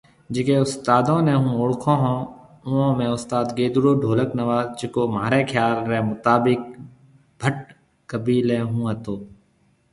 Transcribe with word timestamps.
جڪي 0.35 0.55
استادون 0.61 1.19
ني 1.27 1.33
هون 1.41 1.53
اوڙکون 1.59 1.97
ھوناوئون 2.05 2.95
۾ 3.01 3.05
استاد 3.17 3.45
گيدُوڙو 3.57 3.91
ڍولڪ 4.03 4.29
نواز 4.39 4.65
جڪو 4.79 5.03
ماهري 5.15 5.41
خيال 5.51 5.77
ري 5.91 5.99
مطابق 6.09 6.59
ڀٽ 7.41 7.57
قبيلي 8.11 8.59
ھونهتو 8.71 9.15